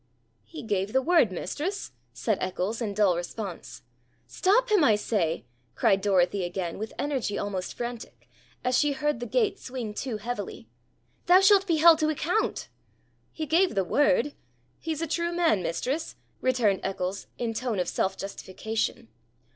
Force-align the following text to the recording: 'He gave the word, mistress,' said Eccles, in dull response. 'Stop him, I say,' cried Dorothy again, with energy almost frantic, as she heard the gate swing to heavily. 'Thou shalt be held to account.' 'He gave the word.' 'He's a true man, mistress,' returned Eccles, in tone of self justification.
'He 0.45 0.63
gave 0.63 0.93
the 0.93 1.01
word, 1.03 1.31
mistress,' 1.31 1.91
said 2.11 2.39
Eccles, 2.41 2.81
in 2.81 2.95
dull 2.95 3.15
response. 3.15 3.83
'Stop 4.25 4.71
him, 4.71 4.83
I 4.83 4.95
say,' 4.95 5.45
cried 5.75 6.01
Dorothy 6.01 6.43
again, 6.43 6.79
with 6.79 6.91
energy 6.97 7.37
almost 7.37 7.75
frantic, 7.75 8.27
as 8.63 8.75
she 8.75 8.93
heard 8.93 9.19
the 9.19 9.27
gate 9.27 9.59
swing 9.59 9.93
to 9.93 10.17
heavily. 10.17 10.67
'Thou 11.27 11.41
shalt 11.41 11.67
be 11.67 11.75
held 11.77 11.99
to 11.99 12.09
account.' 12.09 12.67
'He 13.31 13.45
gave 13.45 13.75
the 13.75 13.83
word.' 13.83 14.33
'He's 14.79 15.03
a 15.03 15.07
true 15.07 15.33
man, 15.33 15.61
mistress,' 15.61 16.15
returned 16.41 16.79
Eccles, 16.81 17.27
in 17.37 17.53
tone 17.53 17.79
of 17.79 17.87
self 17.87 18.17
justification. 18.17 19.07